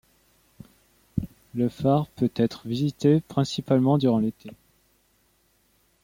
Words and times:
Le 1.53 1.69
phare 1.69 2.07
peut 2.07 2.31
être 2.35 2.67
visité, 2.67 3.21
principalement 3.27 3.99
durant 3.99 4.17
l'été. 4.17 4.49